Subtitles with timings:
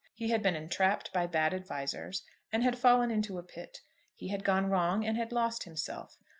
[0.15, 3.77] He had been entrapped by bad advisers, and had fallen into a pit.
[4.15, 6.17] He had gone wrong, and had lost himself.